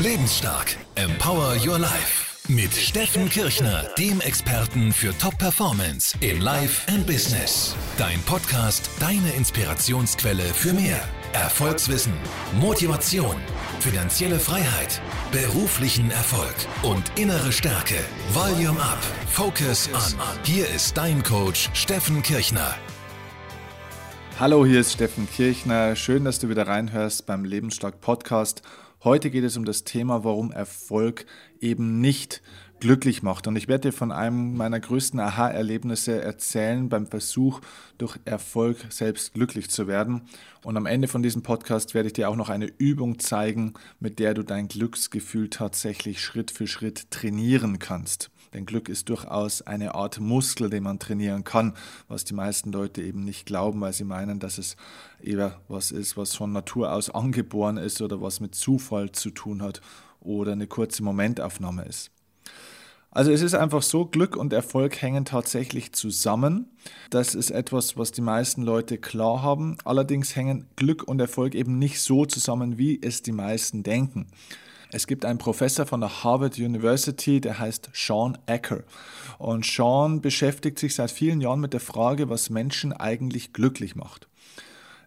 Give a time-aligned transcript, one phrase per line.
[0.00, 0.76] Lebensstark.
[0.96, 2.24] Empower Your Life.
[2.48, 7.76] Mit Steffen Kirchner, dem Experten für Top-Performance in Life and Business.
[7.96, 11.00] Dein Podcast, deine Inspirationsquelle für mehr.
[11.32, 12.12] Erfolgswissen,
[12.60, 13.36] Motivation,
[13.78, 17.96] finanzielle Freiheit, beruflichen Erfolg und innere Stärke.
[18.32, 19.02] Volume Up.
[19.30, 20.18] Focus On.
[20.42, 22.74] Hier ist dein Coach Steffen Kirchner.
[24.40, 25.94] Hallo, hier ist Steffen Kirchner.
[25.94, 28.62] Schön, dass du wieder reinhörst beim Lebensstark Podcast.
[29.04, 31.26] Heute geht es um das Thema, warum Erfolg
[31.60, 32.40] eben nicht
[32.80, 33.46] glücklich macht.
[33.46, 37.60] Und ich werde dir von einem meiner größten Aha-Erlebnisse erzählen beim Versuch,
[37.98, 40.22] durch Erfolg selbst glücklich zu werden.
[40.62, 44.18] Und am Ende von diesem Podcast werde ich dir auch noch eine Übung zeigen, mit
[44.18, 48.30] der du dein Glücksgefühl tatsächlich Schritt für Schritt trainieren kannst.
[48.54, 51.74] Denn Glück ist durchaus eine Art Muskel, den man trainieren kann,
[52.08, 54.76] was die meisten Leute eben nicht glauben, weil sie meinen, dass es
[55.20, 59.60] eher was ist, was von Natur aus angeboren ist oder was mit Zufall zu tun
[59.60, 59.80] hat
[60.20, 62.10] oder eine kurze Momentaufnahme ist.
[63.10, 66.66] Also es ist einfach so, Glück und Erfolg hängen tatsächlich zusammen.
[67.10, 69.78] Das ist etwas, was die meisten Leute klar haben.
[69.84, 74.26] Allerdings hängen Glück und Erfolg eben nicht so zusammen, wie es die meisten denken.
[74.94, 78.84] Es gibt einen Professor von der Harvard University, der heißt Sean Acker.
[79.38, 84.28] Und Sean beschäftigt sich seit vielen Jahren mit der Frage, was Menschen eigentlich glücklich macht.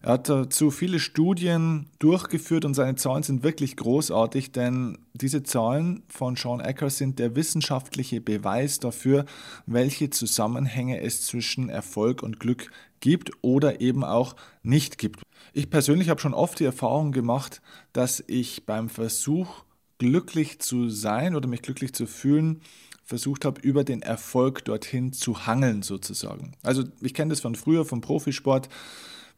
[0.02, 6.04] Er hat dazu viele Studien durchgeführt und seine Zahlen sind wirklich großartig, denn diese Zahlen
[6.10, 9.26] von Sean Acker sind der wissenschaftliche Beweis dafür,
[9.68, 15.22] welche Zusammenhänge es zwischen Erfolg und Glück gibt oder eben auch nicht gibt.
[15.54, 17.62] Ich persönlich habe schon oft die Erfahrung gemacht,
[17.94, 19.64] dass ich beim Versuch,
[19.98, 22.62] glücklich zu sein oder mich glücklich zu fühlen,
[23.04, 26.54] versucht habe, über den Erfolg dorthin zu hangeln sozusagen.
[26.64, 28.68] Also ich kenne das von früher, vom Profisport,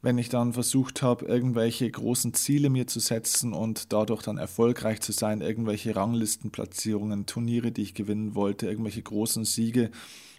[0.01, 5.01] wenn ich dann versucht habe, irgendwelche großen Ziele mir zu setzen und dadurch dann erfolgreich
[5.01, 9.91] zu sein, irgendwelche Ranglistenplatzierungen, Turniere, die ich gewinnen wollte, irgendwelche großen Siege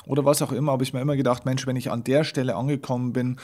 [0.07, 2.57] oder was auch immer, habe ich mir immer gedacht, Mensch, wenn ich an der Stelle
[2.57, 3.37] angekommen bin,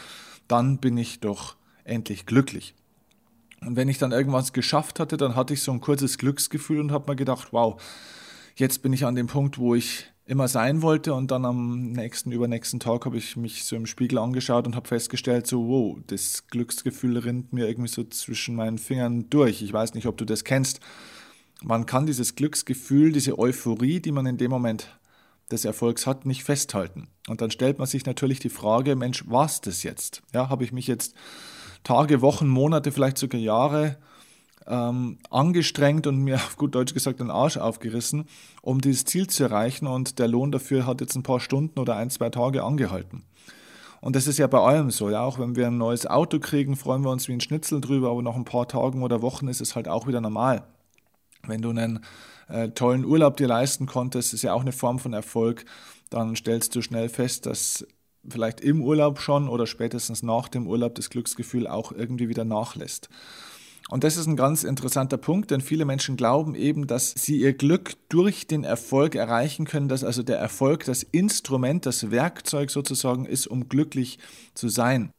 [0.49, 2.75] dann bin ich doch endlich glücklich.
[3.67, 6.93] Und wenn ich dann irgendwas geschafft hatte, dann hatte ich so ein kurzes Glücksgefühl und
[6.93, 7.83] habe mir gedacht, wow,
[8.55, 11.15] jetzt bin ich an dem Punkt, wo ich immer sein wollte.
[11.15, 14.87] Und dann am nächsten, übernächsten Tag habe ich mich so im Spiegel angeschaut und habe
[14.87, 19.63] festgestellt, so, wow, das Glücksgefühl rinnt mir irgendwie so zwischen meinen Fingern durch.
[19.63, 20.79] Ich weiß nicht, ob du das kennst.
[21.61, 24.97] Man kann dieses Glücksgefühl, diese Euphorie, die man in dem Moment
[25.51, 27.09] des Erfolgs hat, nicht festhalten.
[27.27, 30.23] Und dann stellt man sich natürlich die Frage, Mensch, was das jetzt?
[30.33, 31.17] Ja, habe ich mich jetzt
[31.87, 33.97] Tage, Wochen, Monate, vielleicht sogar Jahre
[34.67, 38.25] ähm, angestrengt und mir auf gut Deutsch gesagt den Arsch aufgerissen,
[38.61, 41.95] um dieses Ziel zu erreichen und der Lohn dafür hat jetzt ein paar Stunden oder
[41.95, 43.23] ein, zwei Tage angehalten.
[44.01, 46.75] Und das ist ja bei allem so, ja, auch wenn wir ein neues Auto kriegen,
[46.75, 49.61] freuen wir uns wie ein Schnitzel drüber, aber nach ein paar Tagen oder Wochen ist
[49.61, 50.65] es halt auch wieder normal.
[51.47, 52.01] Wenn du einen
[52.49, 55.65] äh, tollen Urlaub dir leisten konntest, ist ja auch eine Form von Erfolg,
[56.11, 57.87] dann stellst du schnell fest, dass
[58.29, 63.09] vielleicht im Urlaub schon oder spätestens nach dem Urlaub das Glücksgefühl auch irgendwie wieder nachlässt.
[63.89, 67.53] Und das ist ein ganz interessanter Punkt, denn viele Menschen glauben eben, dass sie ihr
[67.53, 73.27] Glück durch den Erfolg erreichen können, dass also der Erfolg das Instrument, das Werkzeug sozusagen
[73.27, 74.19] ist, um glücklich
[74.55, 75.13] zu sein.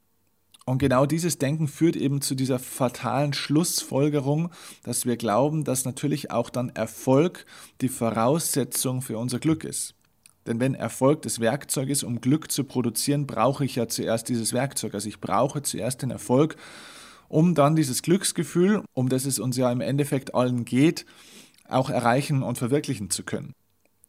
[0.65, 4.51] Und genau dieses Denken führt eben zu dieser fatalen Schlussfolgerung,
[4.83, 7.45] dass wir glauben, dass natürlich auch dann Erfolg
[7.79, 9.96] die Voraussetzung für unser Glück ist.
[10.47, 14.53] Denn wenn Erfolg das Werkzeug ist, um Glück zu produzieren, brauche ich ja zuerst dieses
[14.53, 14.93] Werkzeug.
[14.93, 16.55] Also ich brauche zuerst den Erfolg,
[17.27, 21.05] um dann dieses Glücksgefühl, um das es uns ja im Endeffekt allen geht,
[21.67, 23.53] auch erreichen und verwirklichen zu können.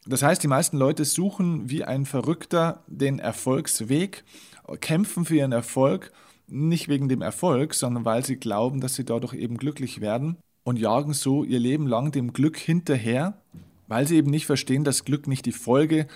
[0.07, 4.25] Das heißt, die meisten Leute suchen wie ein Verrückter den Erfolgsweg,
[4.81, 6.13] kämpfen für ihren Erfolg,
[6.47, 10.79] nicht wegen dem Erfolg, sondern weil sie glauben, dass sie dadurch eben glücklich werden und
[10.79, 13.43] jagen so ihr Leben lang dem Glück hinterher,
[13.89, 16.07] weil sie eben nicht verstehen, dass Glück nicht die Folge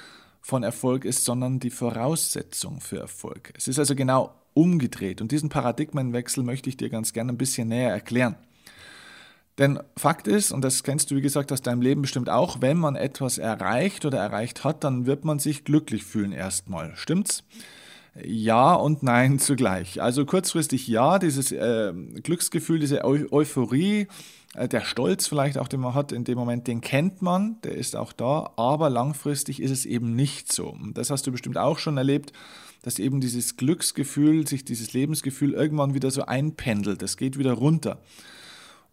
[0.41, 3.53] von Erfolg ist, sondern die Voraussetzung für Erfolg.
[3.57, 7.69] Es ist also genau umgedreht und diesen Paradigmenwechsel möchte ich dir ganz gerne ein bisschen
[7.69, 8.37] näher erklären.
[9.59, 12.79] Denn Fakt ist, und das kennst du wie gesagt aus deinem Leben bestimmt auch, wenn
[12.79, 16.97] man etwas erreicht oder erreicht hat, dann wird man sich glücklich fühlen erstmal.
[16.97, 17.45] Stimmt's?
[18.23, 20.01] Ja und nein zugleich.
[20.03, 21.93] Also kurzfristig ja, dieses äh,
[22.23, 24.09] Glücksgefühl, diese Eu Euphorie,
[24.55, 27.97] der Stolz vielleicht auch, den man hat in dem Moment, den kennt man, der ist
[27.97, 30.69] auch da, aber langfristig ist es eben nicht so.
[30.69, 32.33] Und das hast du bestimmt auch schon erlebt,
[32.83, 38.03] dass eben dieses Glücksgefühl, sich dieses Lebensgefühl irgendwann wieder so einpendelt, es geht wieder runter.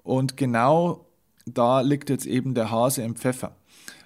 [0.03, 1.05] Und genau
[1.45, 3.55] da liegt jetzt eben der Hase im Pfeffer.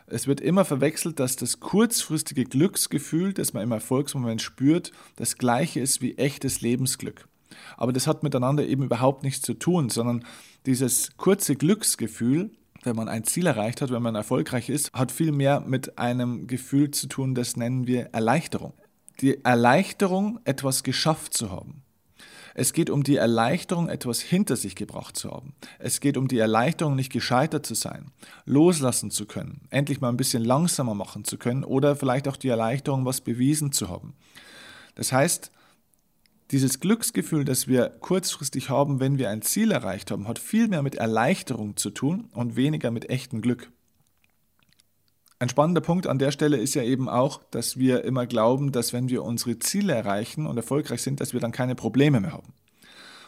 [0.07, 5.79] Es wird immer verwechselt, dass das kurzfristige Glücksgefühl, das man im Erfolgsmoment spürt, das gleiche
[5.79, 7.27] ist wie echtes Lebensglück.
[7.77, 10.25] Aber das hat miteinander eben überhaupt nichts zu tun, sondern
[10.65, 12.51] dieses kurze Glücksgefühl,
[12.83, 16.47] wenn man ein Ziel erreicht hat, wenn man erfolgreich ist, hat viel mehr mit einem
[16.47, 18.73] Gefühl zu tun, das nennen wir Erleichterung.
[19.21, 21.83] Die Erleichterung, etwas geschafft zu haben.
[22.55, 25.55] Es geht um die Erleichterung, etwas hinter sich gebracht zu haben.
[25.79, 28.11] Es geht um die Erleichterung, nicht gescheitert zu sein,
[28.45, 32.49] loslassen zu können, endlich mal ein bisschen langsamer machen zu können oder vielleicht auch die
[32.49, 34.13] Erleichterung, was bewiesen zu haben.
[34.93, 35.51] Das heißt,
[36.51, 40.83] dieses Glücksgefühl, das wir kurzfristig haben, wenn wir ein Ziel erreicht haben, hat viel mehr
[40.83, 43.71] mit Erleichterung zu tun und weniger mit echtem Glück.
[45.39, 48.93] Ein spannender Punkt an der Stelle ist ja eben auch, dass wir immer glauben, dass
[48.93, 52.53] wenn wir unsere Ziele erreichen und erfolgreich sind, dass wir dann keine Probleme mehr haben.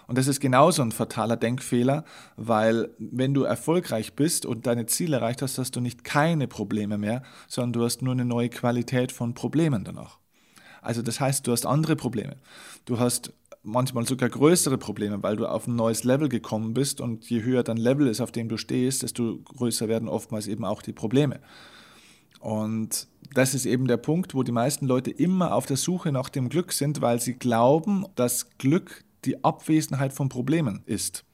[0.07, 2.05] Und das ist genauso ein fataler Denkfehler,
[2.37, 6.97] weil wenn du erfolgreich bist und deine Ziele erreicht hast, hast du nicht keine Probleme
[6.97, 10.19] mehr, sondern du hast nur eine neue Qualität von Problemen danach.
[10.85, 12.35] Also das heißt, du hast andere Probleme.
[12.85, 13.33] Du hast
[13.63, 17.63] manchmal sogar größere Probleme, weil du auf ein neues Level gekommen bist und je höher
[17.63, 21.39] dein Level ist, auf dem du stehst, desto größer werden oftmals eben auch die Probleme.
[22.39, 26.29] Und das ist eben der Punkt, wo die meisten Leute immer auf der Suche nach
[26.29, 31.25] dem Glück sind, weil sie glauben, dass Glück die Abwesenheit von Problemen ist.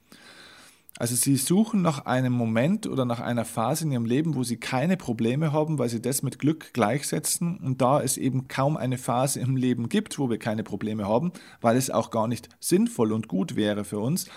[1.01, 4.57] Also sie suchen nach einem Moment oder nach einer Phase in ihrem Leben, wo sie
[4.57, 7.57] keine Probleme haben, weil sie das mit Glück gleichsetzen.
[7.57, 11.31] Und da es eben kaum eine Phase im Leben gibt, wo wir keine Probleme haben,
[11.59, 14.27] weil es auch gar nicht sinnvoll und gut wäre für uns,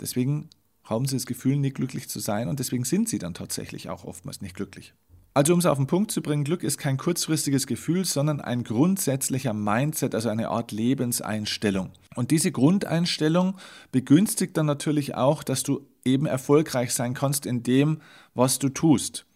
[0.00, 0.48] deswegen
[0.84, 4.04] haben sie das Gefühl, nicht glücklich zu sein und deswegen sind sie dann tatsächlich auch
[4.04, 4.94] oftmals nicht glücklich.
[5.36, 8.64] Also um es auf den Punkt zu bringen, Glück ist kein kurzfristiges Gefühl, sondern ein
[8.64, 11.90] grundsätzlicher Mindset, also eine Art Lebenseinstellung.
[12.14, 13.58] Und diese Grundeinstellung
[13.92, 18.00] begünstigt dann natürlich auch, dass du eben erfolgreich sein kannst in dem,
[18.32, 19.26] was du tust.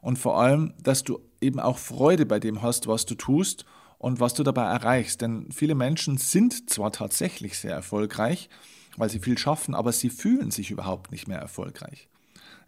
[0.00, 3.66] Und vor allem, dass du eben auch Freude bei dem hast, was du tust
[3.98, 5.20] und was du dabei erreichst.
[5.20, 8.48] Denn viele Menschen sind zwar tatsächlich sehr erfolgreich,
[8.96, 12.08] weil sie viel schaffen, aber sie fühlen sich überhaupt nicht mehr erfolgreich.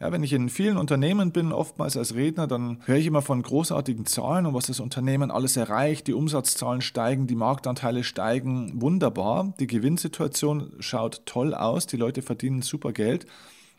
[0.01, 3.43] Ja, wenn ich in vielen Unternehmen bin, oftmals als Redner, dann höre ich immer von
[3.43, 6.07] großartigen Zahlen und was das Unternehmen alles erreicht.
[6.07, 8.81] Die Umsatzzahlen steigen, die Marktanteile steigen.
[8.81, 9.55] Wunderbar.
[9.61, 11.87] Die Gewinnsituation schaut toll aus.
[11.87, 13.27] Die Leute verdienen super Geld.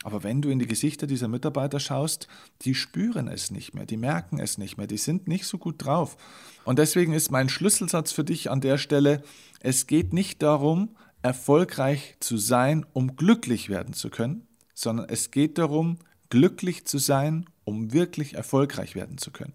[0.03, 2.27] Aber wenn du in die Gesichter dieser Mitarbeiter schaust,
[2.61, 5.83] die spüren es nicht mehr, die merken es nicht mehr, die sind nicht so gut
[5.83, 6.15] drauf.
[6.63, 9.23] Und deswegen ist mein Schlüsselsatz für dich an der Stelle,
[9.61, 15.57] es geht nicht darum, erfolgreich zu sein, um glücklich werden zu können, sondern es geht
[15.57, 15.97] darum,
[16.29, 19.53] glücklich zu sein, um wirklich erfolgreich werden zu können.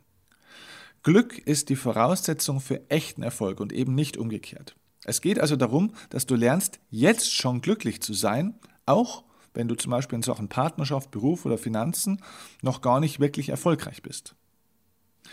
[1.03, 4.77] Glück ist die Voraussetzung für echten Erfolg und eben nicht umgekehrt.
[5.05, 9.25] Es geht also darum, dass du lernst, jetzt schon glücklich zu sein, auch
[9.55, 12.23] wenn du zum Beispiel in Sachen Partnerschaft, Beruf oder Finanzen
[12.63, 14.35] noch gar nicht wirklich erfolgreich bist.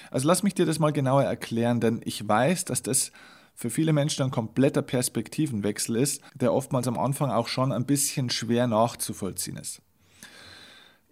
[0.10, 3.12] Also lass mich dir das mal genauer erklären, denn ich weiß, dass das
[3.54, 8.30] für viele Menschen ein kompletter Perspektivenwechsel ist, der oftmals am Anfang auch schon ein bisschen
[8.30, 9.82] schwer nachzuvollziehen ist.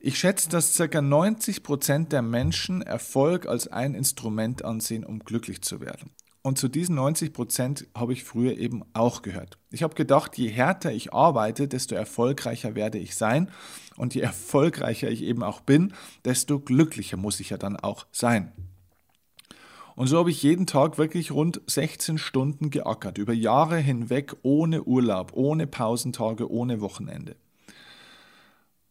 [0.08, 1.02] Ich schätze, dass ca.
[1.02, 6.12] 90 Prozent der Menschen Erfolg als ein Instrument ansehen, um glücklich zu werden.
[6.44, 9.58] Und zu diesen 90 Prozent habe ich früher eben auch gehört.
[9.72, 13.50] Ich habe gedacht, je härter ich arbeite, desto erfolgreicher werde ich sein.
[13.98, 15.92] Und je erfolgreicher ich eben auch bin,
[16.24, 18.52] desto glücklicher muss ich ja dann auch sein.
[19.96, 24.84] Und so habe ich jeden Tag wirklich rund 16 Stunden geackert, über Jahre hinweg, ohne
[24.84, 27.38] Urlaub, ohne Pausentage, ohne Wochenende.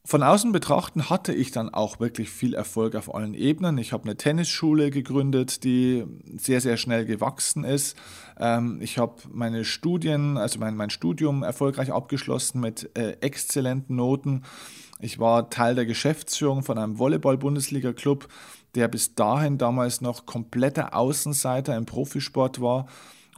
[0.06, 3.78] Von außen betrachten hatte ich dann auch wirklich viel Erfolg auf allen Ebenen.
[3.78, 6.04] Ich habe eine Tennisschule gegründet, die
[6.36, 7.96] sehr, sehr schnell gewachsen ist.
[8.38, 14.42] Ähm, ich habe meine Studien, also mein, mein Studium erfolgreich abgeschlossen mit äh, exzellenten Noten.
[15.00, 18.28] Ich war Teil der Geschäftsführung von einem Volleyball-Bundesliga-Club,
[18.74, 22.88] der bis dahin damals noch kompletter Außenseiter im Profisport war.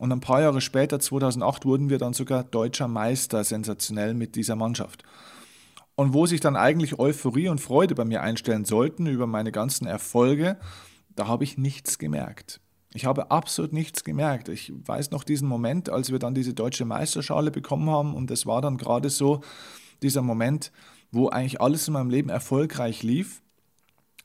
[0.00, 4.56] Und ein paar Jahre später, 2008, wurden wir dann sogar deutscher Meister, sensationell mit dieser
[4.56, 5.04] Mannschaft.
[5.96, 9.86] Und wo sich dann eigentlich Euphorie und Freude bei mir einstellen sollten über meine ganzen
[9.86, 10.58] Erfolge,
[11.14, 12.60] da habe ich nichts gemerkt.
[12.92, 14.48] Ich habe absolut nichts gemerkt.
[14.48, 18.46] Ich weiß noch diesen Moment, als wir dann diese deutsche Meisterschale bekommen haben und es
[18.46, 19.40] war dann gerade so
[20.02, 20.70] dieser Moment,
[21.10, 23.42] wo eigentlich alles in meinem Leben erfolgreich lief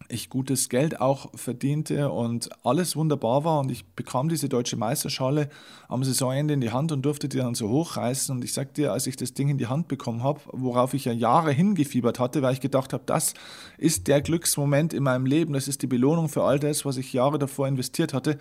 [0.10, 5.50] ich gutes Geld auch verdiente und alles wunderbar war und ich bekam diese deutsche Meisterschale
[5.88, 8.92] am Saisonende in die Hand und durfte die dann so hochreißen und ich sag dir,
[8.94, 12.42] als ich das Ding in die Hand bekommen habe, worauf ich ja Jahre hingefiebert hatte,
[12.42, 13.34] weil ich gedacht habe, das
[13.78, 17.14] ist der Glücksmoment in meinem Leben, das ist die Belohnung für all das, was ich
[17.14, 18.38] Jahre davor investiert hatte.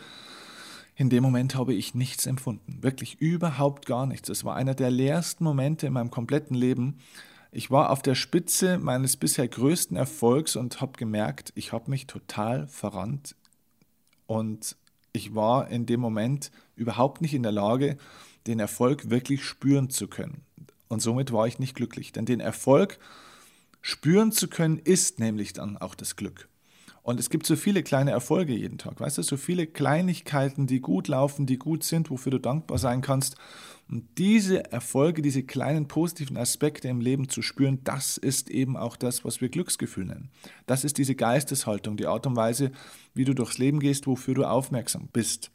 [0.97, 4.29] In dem Moment habe ich nichts empfunden, wirklich überhaupt gar nichts.
[4.29, 6.99] Es war einer der leersten Momente in meinem kompletten Leben
[7.52, 12.07] ich war auf der Spitze meines bisher größten Erfolgs und habe gemerkt, ich habe mich
[12.07, 13.35] total verrannt
[14.26, 14.76] und
[15.12, 17.97] ich war in dem Moment überhaupt nicht in der Lage,
[18.47, 20.42] den Erfolg wirklich spüren zu können.
[20.88, 22.99] Und somit war ich nicht glücklich, denn den Erfolg
[23.83, 26.49] Spüren zu können, ist nämlich dann auch das Glück.
[27.02, 30.80] Und es gibt so viele kleine Erfolge jeden Tag, weißt du, so viele Kleinigkeiten, die
[30.80, 33.37] gut laufen, die gut sind, wofür du dankbar sein kannst.
[33.90, 38.97] Und diese Erfolge, diese kleinen positiven Aspekte im Leben zu spüren, das ist eben auch
[38.97, 40.30] das, was wir Glücksgefühl nennen.
[40.66, 42.70] Das ist diese Geisteshaltung, die Art und Weise,
[43.14, 45.50] wie du durchs Leben gehst, wofür du aufmerksam bist.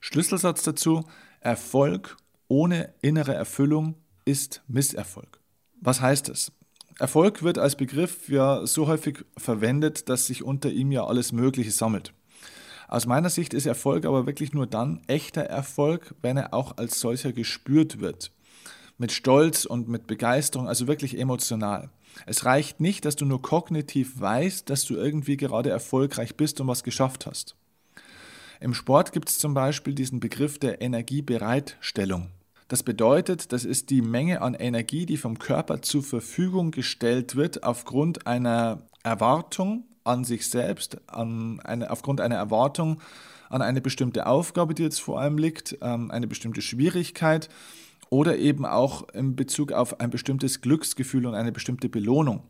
[0.00, 1.04] Schlüsselsatz dazu,
[1.40, 2.16] Erfolg
[2.46, 5.40] ohne innere Erfüllung ist Misserfolg.
[5.80, 6.52] Was heißt es?
[7.00, 11.72] Erfolg wird als Begriff ja so häufig verwendet, dass sich unter ihm ja alles Mögliche
[11.72, 12.14] sammelt.
[12.92, 17.00] Aus meiner Sicht ist Erfolg aber wirklich nur dann echter Erfolg, wenn er auch als
[17.00, 18.32] solcher gespürt wird.
[18.98, 21.88] Mit Stolz und mit Begeisterung, also wirklich emotional.
[22.26, 26.66] Es reicht nicht, dass du nur kognitiv weißt, dass du irgendwie gerade erfolgreich bist und
[26.66, 27.56] was geschafft hast.
[28.60, 32.28] Im Sport gibt es zum Beispiel diesen Begriff der Energiebereitstellung.
[32.68, 37.62] Das bedeutet, das ist die Menge an Energie, die vom Körper zur Verfügung gestellt wird
[37.62, 43.00] aufgrund einer Erwartung an sich selbst, an eine, aufgrund einer Erwartung
[43.52, 47.48] an eine bestimmte Aufgabe, die jetzt vor allem liegt, ähm, eine bestimmte Schwierigkeit
[48.08, 52.42] oder eben auch in Bezug auf ein bestimmtes Glücksgefühl und eine bestimmte Belohnung.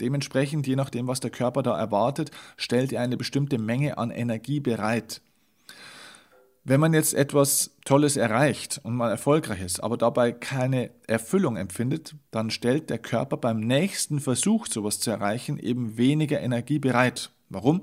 [0.00, 4.60] Dementsprechend, je nachdem, was der Körper da erwartet, stellt er eine bestimmte Menge an Energie
[4.60, 5.22] bereit.
[6.68, 12.16] Wenn man jetzt etwas Tolles erreicht und man erfolgreich ist, aber dabei keine Erfüllung empfindet,
[12.32, 17.30] dann stellt der Körper beim nächsten Versuch, sowas zu erreichen, eben weniger Energie bereit.
[17.50, 17.82] Warum?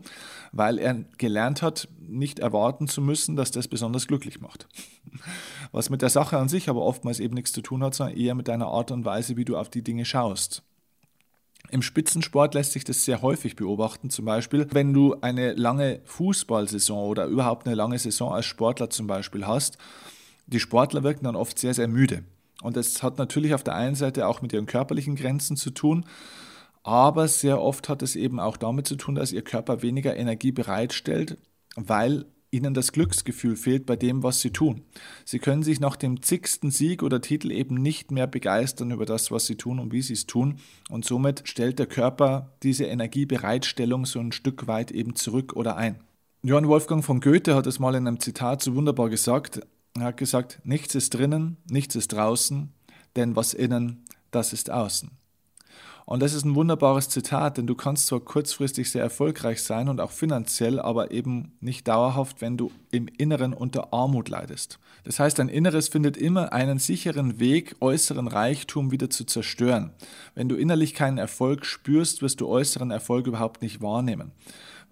[0.51, 4.67] Weil er gelernt hat, nicht erwarten zu müssen, dass das besonders glücklich macht.
[5.71, 8.35] Was mit der Sache an sich aber oftmals eben nichts zu tun hat, sondern eher
[8.35, 10.61] mit deiner Art und Weise, wie du auf die Dinge schaust.
[11.69, 14.09] Im Spitzensport lässt sich das sehr häufig beobachten.
[14.09, 19.07] Zum Beispiel, wenn du eine lange Fußballsaison oder überhaupt eine lange Saison als Sportler zum
[19.07, 19.77] Beispiel hast,
[20.45, 22.23] die Sportler wirken dann oft sehr, sehr müde.
[22.61, 26.05] Und das hat natürlich auf der einen Seite auch mit ihren körperlichen Grenzen zu tun,
[26.83, 30.51] aber sehr oft hat es eben auch damit zu tun, dass ihr Körper weniger Energie
[30.51, 31.37] bereitstellt,
[31.75, 34.83] weil ihnen das Glücksgefühl fehlt bei dem, was sie tun.
[35.25, 39.31] Sie können sich nach dem zigsten Sieg oder Titel eben nicht mehr begeistern über das,
[39.31, 40.59] was sie tun und wie sie es tun.
[40.89, 45.99] Und somit stellt der Körper diese Energiebereitstellung so ein Stück weit eben zurück oder ein.
[46.43, 49.61] Johann Wolfgang von Goethe hat es mal in einem Zitat so wunderbar gesagt.
[49.95, 52.73] Er hat gesagt, nichts ist drinnen, nichts ist draußen,
[53.15, 55.11] denn was innen, das ist außen.
[56.05, 60.01] Und das ist ein wunderbares Zitat, denn du kannst zwar kurzfristig sehr erfolgreich sein und
[60.01, 64.79] auch finanziell, aber eben nicht dauerhaft, wenn du im Inneren unter Armut leidest.
[65.05, 69.91] Das heißt, dein Inneres findet immer einen sicheren Weg, äußeren Reichtum wieder zu zerstören.
[70.35, 74.31] Wenn du innerlich keinen Erfolg spürst, wirst du äußeren Erfolg überhaupt nicht wahrnehmen.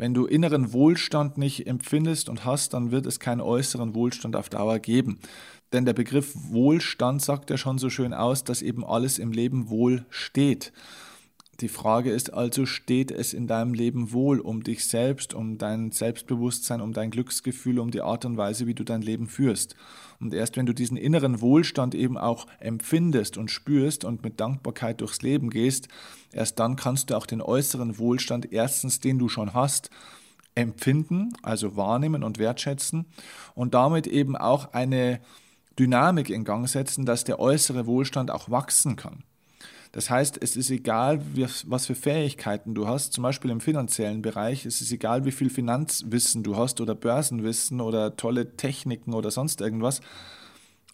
[0.01, 4.49] Wenn du inneren Wohlstand nicht empfindest und hast, dann wird es keinen äußeren Wohlstand auf
[4.49, 5.19] Dauer geben.
[5.73, 9.69] Denn der Begriff Wohlstand sagt ja schon so schön aus, dass eben alles im Leben
[9.69, 10.73] wohl steht.
[11.61, 15.91] Die Frage ist also, steht es in deinem Leben wohl um dich selbst, um dein
[15.91, 19.75] Selbstbewusstsein, um dein Glücksgefühl, um die Art und Weise, wie du dein Leben führst?
[20.19, 25.01] Und erst wenn du diesen inneren Wohlstand eben auch empfindest und spürst und mit Dankbarkeit
[25.01, 25.87] durchs Leben gehst,
[26.31, 29.91] erst dann kannst du auch den äußeren Wohlstand, erstens den du schon hast,
[30.55, 33.05] empfinden, also wahrnehmen und wertschätzen
[33.53, 35.21] und damit eben auch eine
[35.77, 39.23] Dynamik in Gang setzen, dass der äußere Wohlstand auch wachsen kann.
[39.91, 41.21] Das heißt, es ist egal,
[41.65, 45.49] was für Fähigkeiten du hast, zum Beispiel im finanziellen Bereich, es ist egal, wie viel
[45.49, 49.99] Finanzwissen du hast oder Börsenwissen oder tolle Techniken oder sonst irgendwas.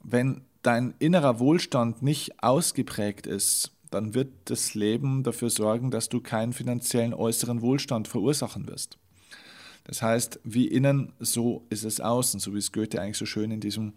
[0.04, 6.20] Wenn dein innerer Wohlstand nicht ausgeprägt ist, dann wird das Leben dafür sorgen, dass du
[6.20, 8.98] keinen finanziellen äußeren Wohlstand verursachen wirst.
[9.84, 13.52] Das heißt, wie innen, so ist es außen, so wie es Goethe eigentlich so schön
[13.52, 13.94] in diesem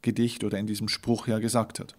[0.00, 1.94] Gedicht oder in diesem Spruch ja gesagt hat.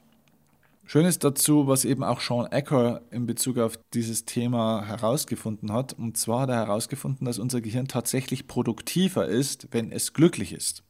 [0.88, 5.94] Schön ist dazu, was eben auch Sean Ecker in Bezug auf dieses Thema herausgefunden hat.
[5.94, 10.84] Und zwar hat er herausgefunden, dass unser Gehirn tatsächlich produktiver ist, wenn es glücklich ist.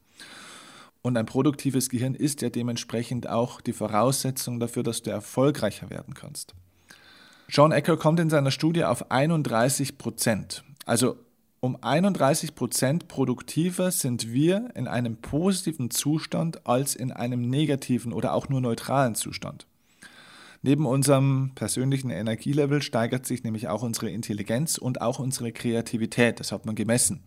[1.01, 6.13] Und ein produktives Gehirn ist ja dementsprechend auch die Voraussetzung dafür, dass du erfolgreicher werden
[6.13, 6.55] kannst.
[7.49, 10.65] Sean Ecker kommt in seiner Studie auf 31 Prozent.
[10.85, 11.15] Also
[11.61, 18.33] um 31 Prozent produktiver sind wir in einem positiven Zustand als in einem negativen oder
[18.33, 19.67] auch nur neutralen Zustand.
[20.65, 26.39] Neben unserem persönlichen Energielevel steigert sich nämlich auch unsere Intelligenz und auch unsere Kreativität.
[26.39, 27.23] Das hat man gemessen.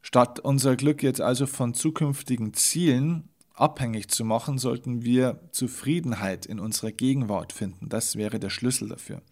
[0.00, 6.60] Statt unser Glück jetzt also von zukünftigen Zielen abhängig zu machen, sollten wir Zufriedenheit in
[6.60, 7.88] unserer Gegenwart finden.
[7.88, 9.22] Das wäre der Schlüssel dafür.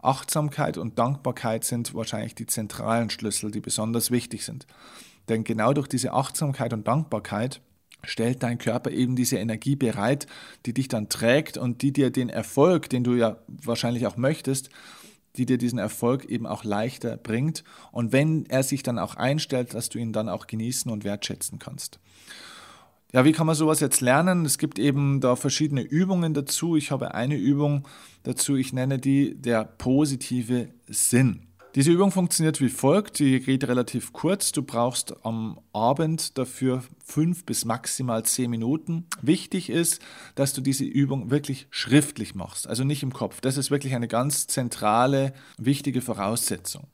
[0.00, 4.66] Achtsamkeit und Dankbarkeit sind wahrscheinlich die zentralen Schlüssel, die besonders wichtig sind.
[5.28, 7.60] Denn genau durch diese Achtsamkeit und Dankbarkeit
[8.04, 10.26] stellt dein Körper eben diese Energie bereit,
[10.66, 14.70] die dich dann trägt und die dir den Erfolg, den du ja wahrscheinlich auch möchtest,
[15.36, 17.64] die dir diesen Erfolg eben auch leichter bringt.
[17.92, 21.58] Und wenn er sich dann auch einstellt, dass du ihn dann auch genießen und wertschätzen
[21.58, 22.00] kannst.
[23.12, 24.44] Ja, wie kann man sowas jetzt lernen?
[24.44, 26.76] Es gibt eben da verschiedene Übungen dazu.
[26.76, 27.88] Ich habe eine Übung
[28.24, 31.47] dazu, ich nenne die der positive Sinn.
[31.78, 33.20] Diese Übung funktioniert wie folgt.
[33.20, 34.50] Die geht relativ kurz.
[34.50, 39.06] Du brauchst am Abend dafür fünf bis maximal zehn Minuten.
[39.22, 40.02] Wichtig ist,
[40.34, 43.40] dass du diese Übung wirklich schriftlich machst, also nicht im Kopf.
[43.40, 46.88] Das ist wirklich eine ganz zentrale, wichtige Voraussetzung.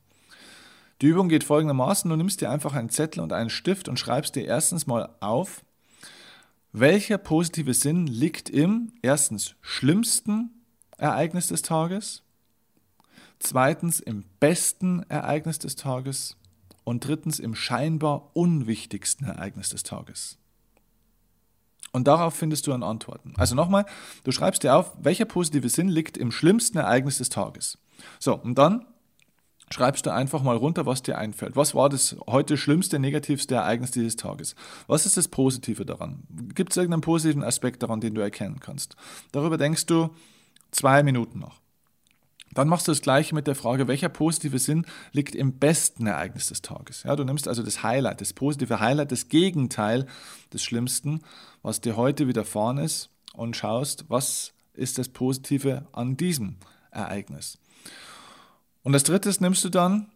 [1.01, 2.07] Die Übung geht folgendermaßen.
[2.07, 5.65] Du nimmst dir einfach einen Zettel und einen Stift und schreibst dir erstens mal auf,
[6.73, 10.51] welcher positive Sinn liegt im erstens schlimmsten
[10.99, 12.21] Ereignis des Tages,
[13.39, 16.37] zweitens im besten Ereignis des Tages
[16.83, 20.37] und drittens im scheinbar unwichtigsten Ereignis des Tages.
[21.91, 23.33] Und darauf findest du dann Antworten.
[23.37, 23.85] Also nochmal,
[24.25, 27.77] du schreibst dir auf, welcher positive Sinn liegt im schlimmsten Ereignis des Tages.
[28.19, 28.85] So, und dann
[29.71, 31.55] schreibst du einfach mal runter, was dir einfällt.
[31.55, 34.55] Was war das heute schlimmste, negativste Ereignis dieses Tages?
[34.87, 36.23] Was ist das Positive daran?
[36.53, 38.95] Gibt es irgendeinen positiven Aspekt daran, den du erkennen kannst?
[39.31, 40.09] Darüber denkst du
[40.71, 41.61] zwei Minuten nach.
[42.55, 46.47] Dann machst du das gleiche mit der Frage, welcher positive Sinn liegt im besten Ereignis
[46.47, 47.03] des Tages.
[47.03, 50.07] Ja, du nimmst also das Highlight, das positive Highlight, das Gegenteil
[50.51, 51.21] des Schlimmsten,
[51.61, 56.55] was dir heute widerfahren ist und schaust, was ist das Positive an diesem
[56.91, 57.59] Ereignis.
[58.83, 60.07] Und als drittes nimmst du dann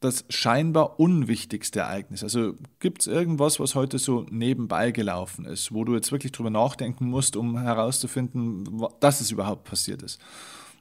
[0.00, 2.22] das scheinbar unwichtigste Ereignis.
[2.22, 6.50] Also gibt es irgendwas, was heute so nebenbei gelaufen ist, wo du jetzt wirklich drüber
[6.50, 10.20] nachdenken musst, um herauszufinden, dass es überhaupt passiert ist.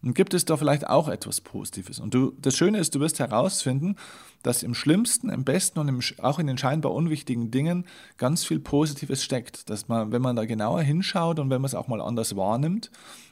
[0.04, 2.00] Und gibt es da vielleicht auch etwas Positives?
[2.00, 3.96] Und du, das Schöne ist, du wirst herausfinden,
[4.42, 7.86] dass im Schlimmsten, im Besten und im, auch in den scheinbar unwichtigen Dingen
[8.18, 9.70] ganz viel Positives steckt.
[9.70, 12.90] Dass man, wenn man da genauer hinschaut und wenn man es auch mal anders wahrnimmt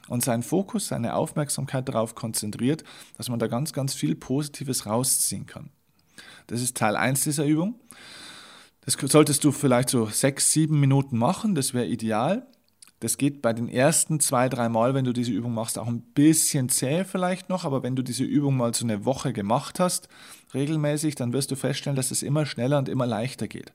[0.08, 2.84] und seinen Fokus, seine Aufmerksamkeit darauf konzentriert,
[3.16, 5.70] dass man da ganz, ganz viel Positives rausziehen kann.
[6.46, 7.80] Das ist Teil 1 dieser Übung.
[8.82, 12.46] Das solltest du vielleicht so sechs, sieben Minuten machen, das wäre ideal.
[13.00, 16.02] Das geht bei den ersten zwei, drei Mal, wenn du diese Übung machst, auch ein
[16.02, 20.08] bisschen zäh vielleicht noch, aber wenn du diese Übung mal so eine Woche gemacht hast,
[20.52, 23.72] regelmäßig, dann wirst du feststellen, dass es immer schneller und immer leichter geht.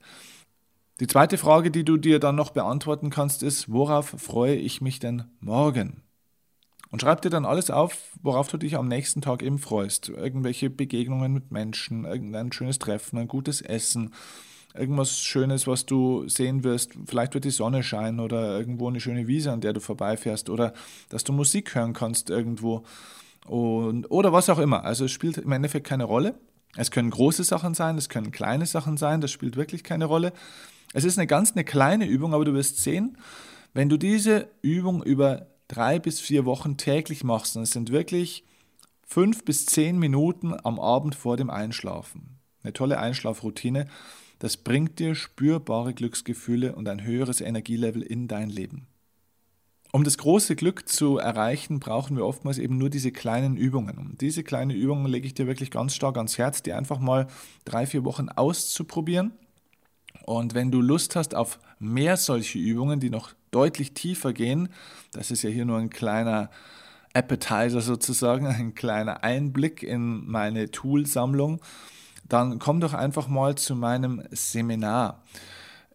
[1.00, 5.00] Die zweite Frage, die du dir dann noch beantworten kannst, ist, worauf freue ich mich
[5.00, 6.02] denn morgen?
[6.90, 10.08] Und schreib dir dann alles auf, worauf du dich am nächsten Tag eben freust.
[10.08, 14.14] Irgendwelche Begegnungen mit Menschen, irgendein schönes Treffen, ein gutes Essen,
[14.78, 16.92] irgendwas Schönes, was du sehen wirst.
[17.06, 20.72] Vielleicht wird die Sonne scheinen oder irgendwo eine schöne Wiese, an der du vorbeifährst oder
[21.08, 22.84] dass du Musik hören kannst irgendwo
[23.46, 24.84] und, oder was auch immer.
[24.84, 26.34] Also es spielt im Endeffekt keine Rolle.
[26.76, 30.32] Es können große Sachen sein, es können kleine Sachen sein, das spielt wirklich keine Rolle.
[30.92, 33.16] Es ist eine ganz eine kleine Übung, aber du wirst sehen,
[33.72, 38.44] wenn du diese Übung über drei bis vier Wochen täglich machst, es sind wirklich
[39.06, 42.38] fünf bis zehn Minuten am Abend vor dem Einschlafen.
[42.62, 43.86] Eine tolle Einschlafroutine.
[44.38, 48.86] Das bringt dir spürbare Glücksgefühle und ein höheres Energielevel in dein Leben.
[49.92, 53.96] Um das große Glück zu erreichen, brauchen wir oftmals eben nur diese kleinen Übungen.
[53.96, 57.28] Und diese kleinen Übungen lege ich dir wirklich ganz stark ans Herz, die einfach mal
[57.64, 59.32] drei, vier Wochen auszuprobieren.
[60.26, 64.68] Und wenn du Lust hast auf mehr solche Übungen, die noch deutlich tiefer gehen,
[65.12, 66.50] das ist ja hier nur ein kleiner
[67.14, 71.60] Appetizer sozusagen, ein kleiner Einblick in meine Toolsammlung,
[72.28, 75.22] dann komm doch einfach mal zu meinem Seminar.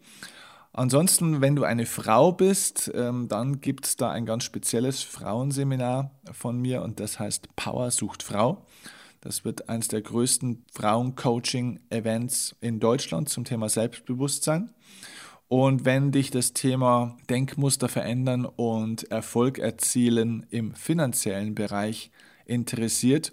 [0.75, 6.13] Ansonsten, wenn du eine Frau bist, ähm, dann gibt es da ein ganz spezielles Frauenseminar
[6.33, 8.65] von mir und das heißt Power sucht Frau.
[9.23, 14.71] Das wird eines der größten Frauen-Coaching-Events in Deutschland zum Thema Selbstbewusstsein.
[15.47, 22.11] Und wenn dich das Thema Denkmuster verändern und Erfolg erzielen im finanziellen Bereich
[22.47, 23.33] interessiert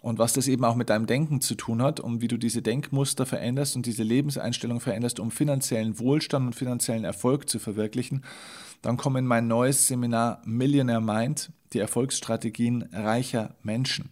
[0.00, 2.60] und was das eben auch mit deinem Denken zu tun hat und wie du diese
[2.60, 8.24] Denkmuster veränderst und diese Lebenseinstellung veränderst, um finanziellen Wohlstand und finanziellen Erfolg zu verwirklichen,
[8.82, 14.10] dann komm in mein neues Seminar Millionaire Mind, die Erfolgsstrategien reicher Menschen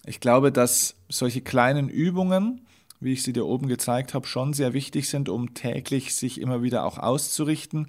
[0.06, 2.68] Ich glaube, dass solche kleinen Übungen,
[3.00, 6.62] wie ich sie dir oben gezeigt habe, schon sehr wichtig sind, um täglich sich immer
[6.62, 7.88] wieder auch auszurichten.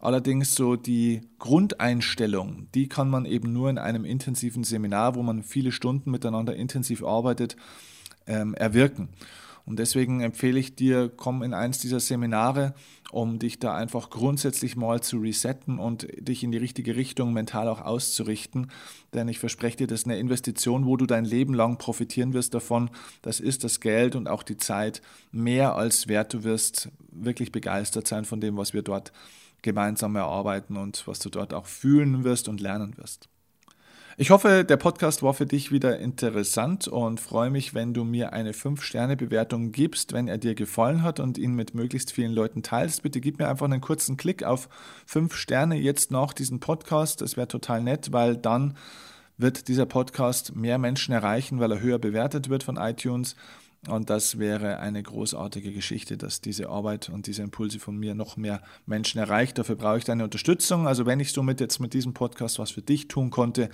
[0.00, 5.42] Allerdings so die Grundeinstellung, die kann man eben nur in einem intensiven Seminar, wo man
[5.42, 7.56] viele Stunden miteinander intensiv arbeitet,
[8.26, 9.08] ähm, erwirken.
[9.68, 12.72] Und deswegen empfehle ich dir, komm in eins dieser Seminare,
[13.10, 17.68] um dich da einfach grundsätzlich mal zu resetten und dich in die richtige Richtung mental
[17.68, 18.70] auch auszurichten.
[19.12, 22.54] Denn ich verspreche dir, das ist eine Investition, wo du dein Leben lang profitieren wirst
[22.54, 22.88] davon.
[23.20, 26.32] Das ist das Geld und auch die Zeit mehr als wert.
[26.32, 29.12] Du wirst wirklich begeistert sein von dem, was wir dort
[29.62, 33.28] gemeinsam erarbeiten und was du dort auch fühlen wirst und lernen wirst.
[34.20, 38.32] Ich hoffe, der Podcast war für dich wieder interessant und freue mich, wenn du mir
[38.32, 43.04] eine 5-Sterne-Bewertung gibst, wenn er dir gefallen hat und ihn mit möglichst vielen Leuten teilst.
[43.04, 44.68] Bitte gib mir einfach einen kurzen Klick auf
[45.06, 47.20] 5 Sterne jetzt nach diesem Podcast.
[47.20, 48.76] Das wäre total nett, weil dann
[49.36, 53.36] wird dieser Podcast mehr Menschen erreichen, weil er höher bewertet wird von iTunes
[53.88, 58.36] und das wäre eine großartige Geschichte, dass diese Arbeit und diese Impulse von mir noch
[58.36, 59.58] mehr Menschen erreicht.
[59.58, 60.86] Dafür brauche ich deine Unterstützung.
[60.86, 63.70] Also wenn ich somit jetzt mit diesem Podcast was für dich tun konnte,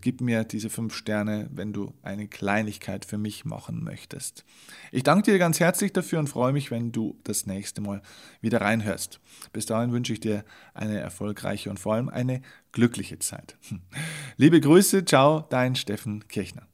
[0.00, 4.44] gib mir diese fünf Sterne, wenn du eine Kleinigkeit für mich machen möchtest.
[4.92, 8.02] Ich danke dir ganz herzlich dafür und freue mich, wenn du das nächste Mal
[8.40, 9.20] wieder reinhörst.
[9.52, 13.56] Bis dahin wünsche ich dir eine erfolgreiche und vor allem eine glückliche Zeit.
[14.36, 16.66] Liebe Grüße, ciao, dein Steffen Kirchner.